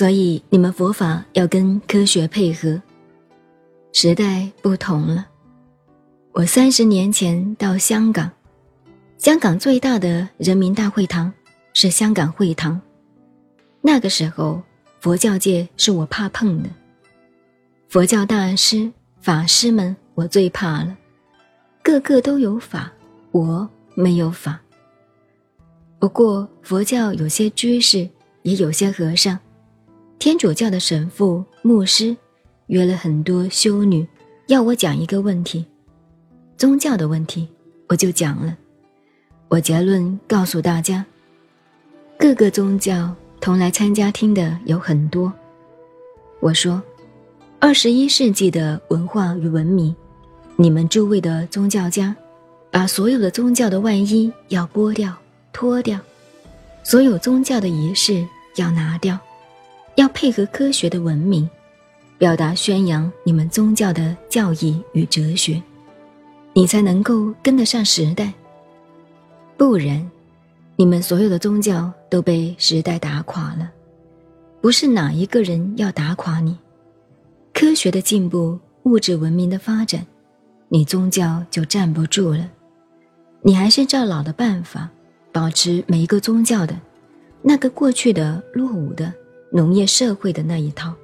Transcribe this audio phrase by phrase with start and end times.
[0.00, 2.80] 所以你们佛法要跟科学配合。
[3.92, 5.26] 时代不同了。
[6.32, 8.30] 我三十年前到香港，
[9.18, 11.30] 香港最大的人民大会堂
[11.74, 12.80] 是香港会堂。
[13.82, 14.62] 那个时候，
[15.00, 16.70] 佛教界是我怕碰的。
[17.90, 18.90] 佛教大师、
[19.20, 20.96] 法师们，我最怕了。
[21.82, 22.90] 个个都有法，
[23.32, 24.58] 我没有法。
[25.98, 28.08] 不过佛教有些居士，
[28.44, 29.38] 也有些和尚，
[30.20, 32.14] 天主教的神父、牧师，
[32.66, 34.06] 约了很多修女，
[34.48, 35.64] 要我讲一个问题。
[36.58, 37.48] 宗教的问题，
[37.88, 38.54] 我就讲了。
[39.48, 41.02] 我结论告诉大家：
[42.18, 45.32] 各个宗教同来参加听的有很多。
[46.38, 46.82] 我说，
[47.58, 49.96] 二十一世纪的文化与文明，
[50.54, 52.14] 你们诸位的宗教家，
[52.70, 55.16] 把所有的宗教的外衣要剥掉、
[55.50, 55.98] 脱掉，
[56.82, 58.22] 所有宗教的仪式
[58.56, 59.18] 要拿掉，
[60.00, 61.46] 要配合科学的文明，
[62.16, 65.62] 表达宣扬你们宗教的教义与哲学。
[66.54, 68.32] 你才能够跟得上时代，
[69.58, 70.10] 不然，
[70.74, 73.70] 你们所有的宗教都被时代打垮了。
[74.62, 76.56] 不是哪一个人要打垮你，
[77.52, 80.06] 科学的进步、物质文明的发展，
[80.70, 82.50] 你宗教就站不住了。
[83.42, 84.88] 你还是照老的办法，
[85.30, 86.74] 保持每一个宗教的
[87.42, 89.12] 那个过去的落伍的
[89.52, 90.94] 农业社会的那一套，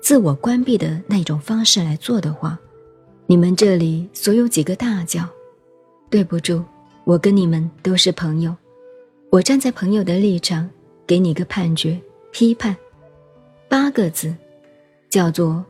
[0.00, 2.58] 自我关闭的那种方式来做的话。
[3.26, 5.28] 你们这里所有几个大教，
[6.08, 6.62] 对不住，
[7.04, 8.56] 我跟你们都是朋友，
[9.30, 10.70] 我站在朋友的立场，
[11.06, 12.74] 给你个判决批判，
[13.68, 14.34] 八个字，
[15.10, 15.64] 叫做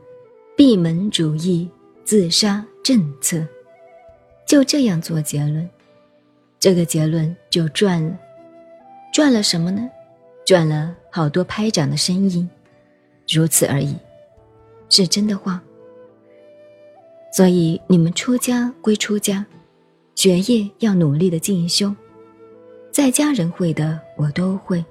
[0.54, 1.68] 闭门主义
[2.04, 3.44] 自杀政策，
[4.46, 5.68] 就这样做结论，
[6.60, 8.16] 这个结论就赚了，
[9.12, 9.88] 赚了什么呢？
[10.46, 12.48] 赚了好多拍掌的声音，
[13.28, 13.96] 如此而已，
[14.88, 15.60] 是真的话。
[17.32, 19.44] 所以你们出家归出家，
[20.14, 21.92] 学业要努力的进修，
[22.92, 24.84] 在家人会的我都会。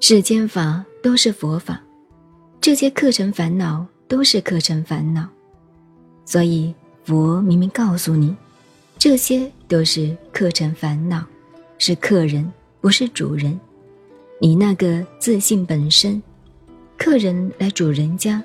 [0.00, 1.78] 世间法都是佛法，
[2.58, 5.28] 这些课程烦恼都是课程烦恼，
[6.24, 8.34] 所以佛明明告诉你，
[8.96, 11.22] 这些都是课程烦恼，
[11.76, 12.50] 是客人
[12.80, 13.60] 不是主人。
[14.42, 16.20] 你那个自信本身，
[16.96, 18.42] 客人来主人家，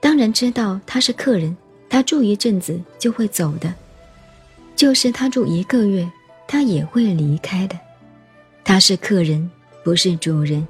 [0.00, 1.54] 当然知道他是客人。
[1.86, 3.72] 他住一阵子就会走的，
[4.74, 6.10] 就是他住一个月，
[6.48, 7.78] 他也会离开的。
[8.64, 9.48] 他是客人，
[9.84, 10.66] 不是主人。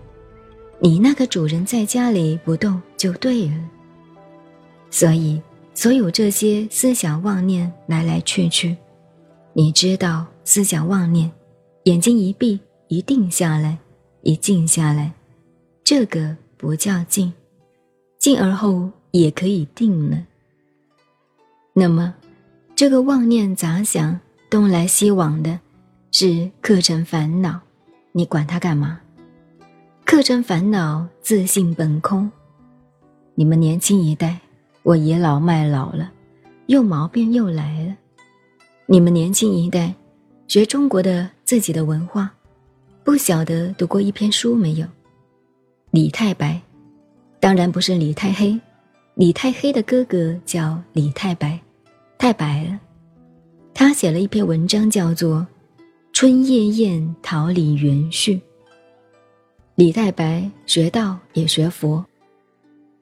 [0.80, 3.54] 你那个主人在家里不动就对了。
[4.90, 5.40] 所以，
[5.72, 8.76] 所有这些思想妄念来来去去，
[9.54, 11.30] 你知道，思想妄念，
[11.84, 13.78] 眼睛一闭，一定下来，
[14.24, 15.12] 一静下来，
[15.84, 17.30] 这个不叫静，
[18.18, 20.16] 静而后也可以定了。
[21.74, 22.14] 那么，
[22.74, 24.18] 这个妄念杂想、
[24.50, 25.60] 东来西往的，
[26.10, 27.60] 是课程烦恼，
[28.12, 28.98] 你管它干嘛？
[30.06, 32.30] 课程烦恼，自信本空。
[33.34, 34.40] 你们年轻一代，
[34.84, 36.10] 我倚老卖老了，
[36.68, 37.94] 又毛病又来了。
[38.86, 39.94] 你们年轻一代，
[40.48, 42.34] 学中国的自己的文化，
[43.04, 44.86] 不晓得读过一篇书没有？
[45.90, 46.58] 李太白，
[47.38, 48.58] 当然不是李太黑。
[49.14, 51.60] 李太黑的哥哥叫李太白，
[52.16, 52.80] 太白了。
[53.74, 55.36] 他写了一篇文章，叫做
[56.14, 58.36] 《春夜宴桃李园序》。
[59.74, 62.02] 李太白学道也学佛，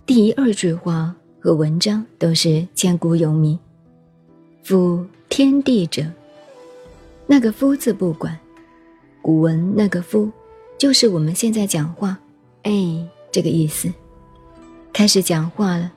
[0.04, 3.56] 第一二句话和文章都是千古有名。
[4.64, 6.02] 夫天地者，
[7.26, 8.36] 那个夫字不管，
[9.22, 10.30] 古文那个夫，
[10.76, 12.18] 就是我们现在讲话，
[12.64, 12.72] 哎，
[13.30, 13.90] 这个意思。
[14.92, 15.90] 开始讲话了。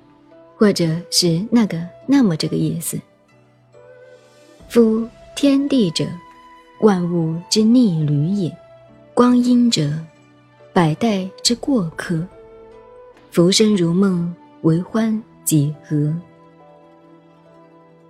[0.57, 2.98] 或者是那个那么这个意思。
[4.69, 5.06] 夫
[5.36, 6.06] 天地者，
[6.80, 8.50] 万物之逆旅也；
[9.13, 9.92] 光阴者，
[10.71, 12.25] 百代之过客。
[13.31, 16.16] 浮生如梦，为欢几何？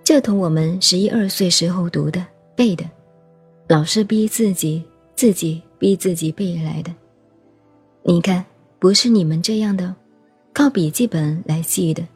[0.04, 2.24] 这同我们十一二岁时候读的
[2.54, 2.88] 背的，
[3.66, 4.84] 老师逼自己，
[5.16, 6.92] 自己逼自己背来的。
[8.02, 8.44] 你看，
[8.78, 9.94] 不是你们这样的，
[10.52, 12.06] 靠笔记本来记的。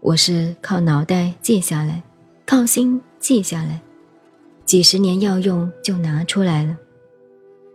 [0.00, 2.02] 我是靠脑袋记下来，
[2.46, 3.78] 靠心记下来，
[4.64, 6.74] 几十年要用就拿出来了。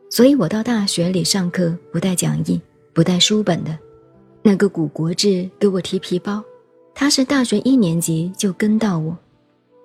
[0.10, 2.60] 所以我到大学里上课不带讲义，
[2.92, 3.78] 不带书本的。
[4.42, 6.44] 那个古国志给我提皮包，
[6.96, 9.16] 他是大学一年级就跟到我，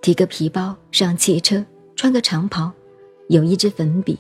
[0.00, 1.62] 提个皮包上汽车，
[1.94, 2.73] 穿个长袍，
[3.29, 4.19] 有一支粉笔，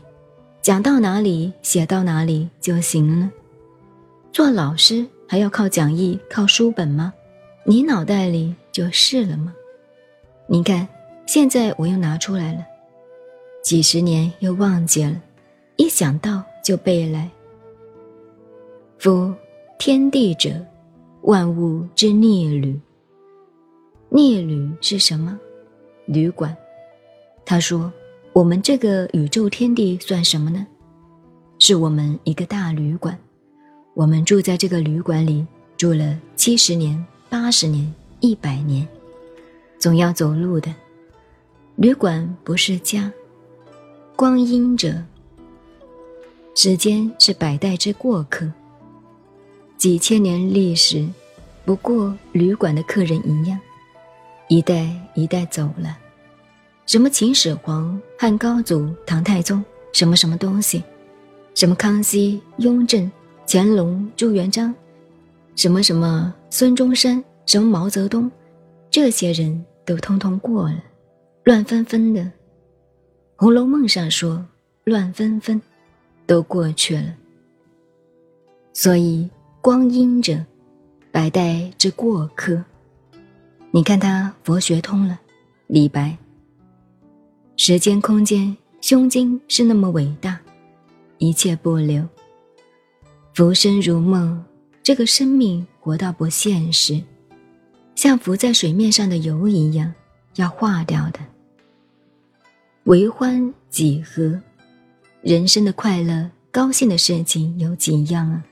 [0.70, 3.28] 讲到哪里写到哪里就行了。
[4.30, 7.12] 做老师还要靠讲义、靠书本吗？
[7.64, 9.52] 你脑袋里就是了吗？
[10.46, 10.86] 你看，
[11.26, 12.64] 现在我又拿出来了，
[13.64, 15.20] 几十年又忘记了，
[15.74, 17.28] 一想到就背来。
[18.96, 19.34] 夫
[19.76, 20.52] 天地者，
[21.22, 22.80] 万物之逆旅。
[24.08, 25.36] 逆旅是什么？
[26.06, 26.56] 旅馆。
[27.44, 27.92] 他说
[28.32, 30.64] ：“我们这个宇宙天地算什么呢？
[31.58, 33.18] 是我们一个大旅馆。
[33.92, 35.44] 我们住在这个旅馆里，
[35.76, 38.86] 住了七十年、八十年、一百年，
[39.80, 40.72] 总要走路的。
[41.74, 43.12] 旅馆不是家。
[44.14, 45.02] 光阴者，
[46.54, 48.48] 时间是百代之过客，
[49.76, 51.04] 几千年历史，
[51.64, 53.58] 不过旅馆的客人一样。”
[54.46, 55.96] 一代一代走了，
[56.90, 60.82] 什么秦始皇、汉高祖、唐太宗，什么什么东西，
[61.54, 63.08] 什么康熙、雍正、
[63.46, 64.74] 乾隆、朱元璋，
[65.54, 68.28] 什么什么孙中山，什么毛泽东，
[68.90, 70.82] 这些人都通通过了，
[71.44, 72.22] 乱纷纷的，
[73.36, 74.44] 《红楼梦》上说
[74.82, 75.62] 乱纷纷，
[76.26, 77.14] 都过去了。
[78.72, 80.44] 所以光阴者，
[81.12, 82.60] 百代之过客。
[83.70, 85.20] 你看他佛学通了，
[85.68, 86.18] 李白。
[87.62, 90.40] 时间、空间、胸襟是那么伟大，
[91.18, 92.02] 一切不留。
[93.34, 94.42] 浮生如梦，
[94.82, 96.98] 这个生命活到不现实，
[97.94, 99.92] 像浮在水面上的油一样，
[100.36, 101.20] 要化掉的。
[102.84, 104.40] 为欢几何？
[105.20, 108.42] 人生的快乐、高兴的事情有几样啊？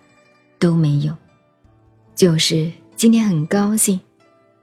[0.58, 1.16] 都没有。
[2.14, 3.98] 就是今天很高兴。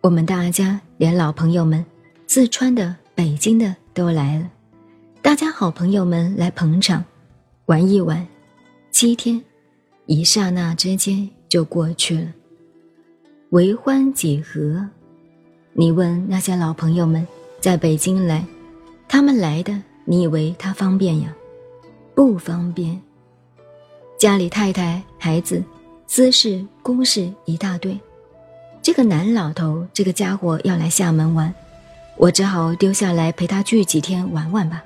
[0.02, 1.84] 我们大家连老朋友们，
[2.28, 4.52] 四川的、北京的都来了，
[5.22, 7.02] 大家好朋友们来捧场，
[7.68, 8.28] 玩一玩，
[8.92, 9.42] 七天，
[10.06, 12.28] 一刹那之间就过去了。
[13.52, 14.86] 为欢几何？
[15.72, 17.26] 你问那些老朋友们
[17.62, 18.46] 在北京来，
[19.08, 21.34] 他们来的，你以为他方便呀？
[22.14, 23.02] 不方便。
[24.20, 25.64] 家里太太、孩子、
[26.06, 27.98] 私事、公事一大堆。
[28.82, 31.54] 这个男老头，这个家伙要来厦门玩，
[32.18, 34.84] 我只好丢下来陪他聚几天玩玩吧。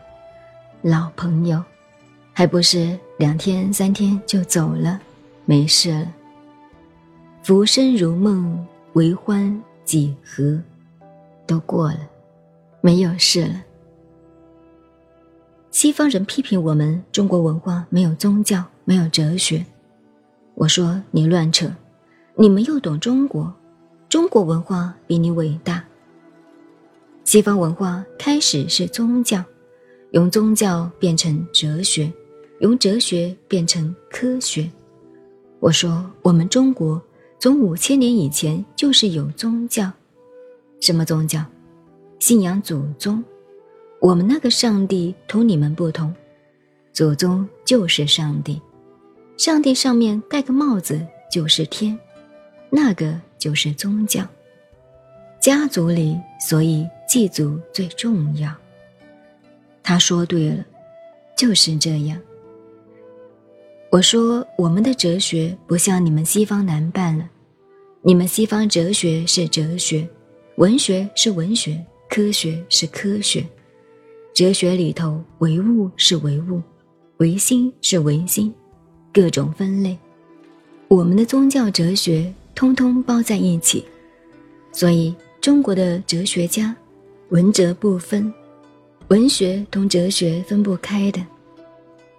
[0.81, 1.63] 老朋友，
[2.33, 4.99] 还不是两天三天就走了，
[5.45, 6.11] 没事了。
[7.43, 10.59] 浮生如梦，为欢几何？
[11.45, 11.99] 都过了，
[12.81, 13.61] 没有事了。
[15.69, 19.63] 西方人批评我们中国文化没有宗教，没有哲学。
[20.55, 21.71] 我说你乱扯，
[22.35, 23.53] 你们又懂中国。
[24.09, 25.83] 中国文化比你伟大。
[27.29, 29.43] 西方文化开始是宗教，
[30.13, 32.11] 用宗教变成哲学，
[32.59, 34.67] 用哲学变成科学。
[35.59, 36.99] 我说，我们中国
[37.37, 39.91] 从五千年以前就是有宗教，
[40.79, 41.45] 什么宗教？
[42.17, 43.23] 信仰祖宗。
[43.99, 46.11] 我们那个上帝同你们不同，
[46.91, 48.59] 祖宗就是上帝，
[49.37, 50.99] 上帝上面戴个帽子
[51.31, 51.95] 就是天，
[52.71, 53.21] 那个。
[53.37, 54.21] 就是宗教，
[55.39, 58.55] 家族里，所以祭祖最重要。
[59.81, 60.63] 他说对了，
[61.35, 62.17] 就是这样。
[63.91, 67.27] 我说我们的哲学不像你们西方难办了，
[68.03, 70.07] 你们西方哲学是哲学，
[70.57, 73.43] 文学是文学，科学是科学。
[74.33, 76.61] 哲学里头唯物是唯物，
[77.17, 78.53] 唯心是唯心，
[79.11, 79.97] 各种分类。
[80.87, 82.31] 我们的宗教哲学。
[82.55, 83.85] 通通包在一起，
[84.73, 86.75] 所以中国的哲学家，
[87.29, 88.33] 文哲不分，
[89.09, 91.23] 文学同哲学分不开的，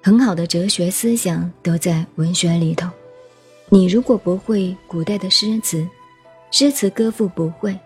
[0.00, 2.88] 很好的哲学思想都在文学里头。
[3.68, 5.84] 你如果不会古代的诗词，
[6.52, 7.76] 诗词歌赋不会，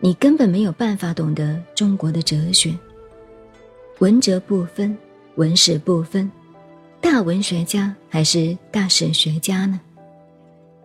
[0.00, 2.76] 你根本没有办法懂得中国的哲学。
[4.00, 4.96] 文哲不分，
[5.36, 6.28] 文史不分，
[7.00, 9.80] 大文学家还是大史学家呢？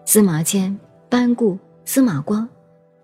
[0.06, 0.78] 司马迁。
[1.10, 2.46] 班固、司马光，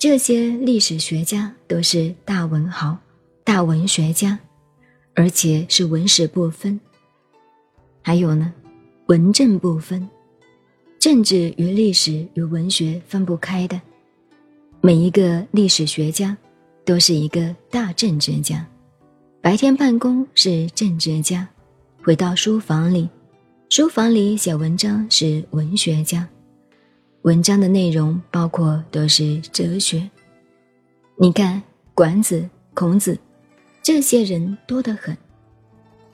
[0.04, 2.98] 这些历史学家都是大文豪、
[3.42, 4.38] 大文学家，
[5.16, 6.78] 而且是文史不分。
[8.02, 8.52] 还有呢，
[9.06, 10.06] 文政不分，
[11.00, 13.80] 政治与历史与文学分不开的。
[14.82, 16.36] 每一个历史学家
[16.84, 18.68] 都是一个大政治家，
[19.40, 21.48] 白天办公是政治家，
[22.04, 23.08] 回到书房里，
[23.70, 26.28] 书房里写文章是文学家。
[27.24, 30.10] 文章的内容包括都是哲学，
[31.16, 31.62] 你看
[31.94, 33.18] 管子、孔子，
[33.82, 35.18] 这些人多得很，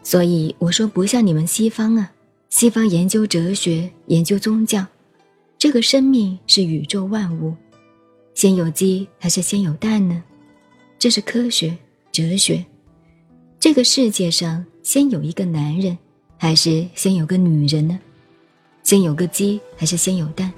[0.04, 2.12] 所以我说不像你们西方啊，
[2.50, 4.86] 西方研究哲学、研究宗教，
[5.58, 7.56] 这个生命是宇宙万物，
[8.36, 10.24] 先有鸡还是先有蛋呢？
[11.00, 11.75] 这是科学
[12.12, 12.63] 哲学。
[13.60, 15.98] 这个世界上先有一个男人，
[16.38, 18.00] 还是先有个女人呢？
[18.84, 20.54] 先有个鸡还是先有蛋？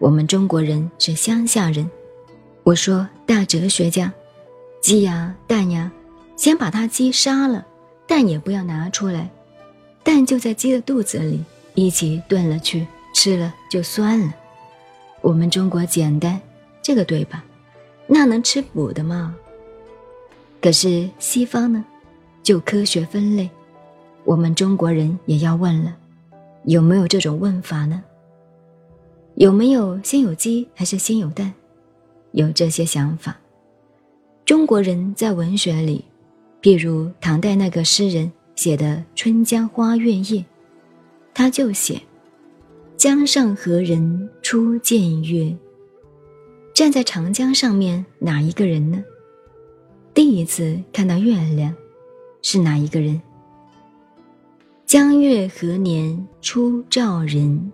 [0.00, 1.88] 我们中国人是乡下人，
[2.62, 4.10] 我说大哲学家，
[4.80, 5.92] 鸡呀蛋呀，
[6.36, 7.66] 先把它鸡杀了，
[8.06, 9.30] 蛋也不要拿出来，
[10.02, 14.34] 蛋就在鸡的肚子里一起炖了去，吃了就酸了。
[15.20, 16.40] 我们中国简单，
[16.80, 17.44] 这个对吧？
[18.06, 19.36] 那能吃补的吗？
[20.62, 21.84] 可是西方呢，
[22.42, 23.50] 就科学分类，
[24.24, 25.94] 我们中国人也要问了，
[26.64, 28.02] 有没有这种问法呢？
[29.36, 31.52] 有没有先有鸡还是先有蛋？
[32.32, 33.36] 有这些想法。
[34.44, 36.04] 中国人在文学里，
[36.60, 40.40] 譬如唐代那个诗人写的《春江花月夜》，
[41.32, 42.00] 他就写
[42.96, 45.56] ：“江上何人初见月？”
[46.74, 49.02] 站在长江上面哪一个人呢？
[50.12, 51.74] 第一次看到月亮，
[52.42, 53.20] 是哪一个人？
[54.86, 57.72] 江月何年初照人？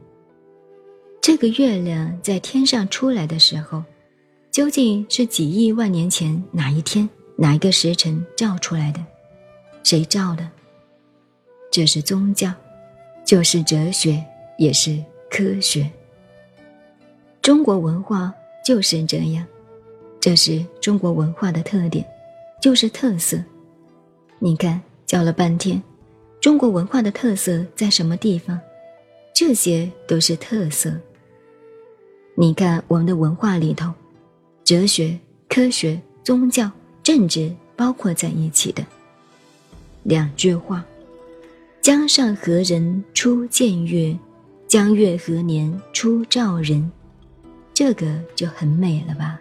[1.26, 3.83] 这个月亮在天上出来的时候，
[4.52, 9.04] 究竟是几亿万年前哪一天哪一个时辰照出来的？
[9.83, 10.49] 谁照的？
[11.68, 12.52] 这是宗教，
[13.25, 14.25] 就是哲学，
[14.56, 15.90] 也是科学。
[17.42, 18.33] 中国文化
[18.64, 19.45] 就是这样，
[20.21, 22.06] 这是中国文化的特点。
[22.61, 23.37] 就是特色，
[24.38, 25.83] 你看，叫了半天，
[26.40, 28.56] 中国文化的特色在什么地方？
[29.35, 30.97] 这些都是特色。
[32.38, 33.90] 你看我们的文化里头，
[34.62, 36.71] 哲学、科学、宗教、
[37.02, 38.85] 政治包括在一起的。
[40.02, 40.85] 两句话：
[41.81, 44.14] 江上何人初见月？
[44.69, 46.93] 江月何年初照人？
[47.73, 49.40] 这个就很美了吧。